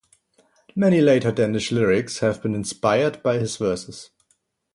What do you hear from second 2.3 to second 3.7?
been inspired by his